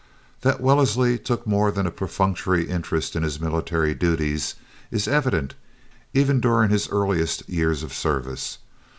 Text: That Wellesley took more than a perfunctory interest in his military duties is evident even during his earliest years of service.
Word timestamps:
That 0.41 0.61
Wellesley 0.61 1.19
took 1.19 1.45
more 1.45 1.69
than 1.69 1.85
a 1.85 1.91
perfunctory 1.91 2.67
interest 2.67 3.15
in 3.15 3.21
his 3.21 3.39
military 3.39 3.93
duties 3.93 4.55
is 4.89 5.07
evident 5.07 5.53
even 6.11 6.39
during 6.39 6.71
his 6.71 6.89
earliest 6.89 7.47
years 7.47 7.83
of 7.83 7.93
service. 7.93 8.57